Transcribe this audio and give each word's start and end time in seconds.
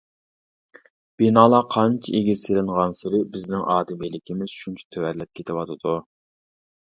بىنالار 1.21 1.65
قانچە 1.73 2.13
ئېگىز 2.19 2.45
سېلىنغانسېرى 2.47 3.21
بىزنىڭ 3.35 3.65
ئادىمىيلىكىمىز 3.75 4.55
شۇنچە 4.61 4.87
تۆۋەنلەپ 4.95 5.33
كېتىۋاتىدۇ. 5.41 5.93